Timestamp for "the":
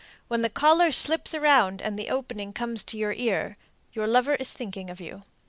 0.41-0.49, 1.95-2.09, 2.97-3.21